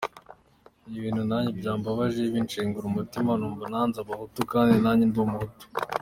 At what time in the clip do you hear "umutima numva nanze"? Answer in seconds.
2.87-3.97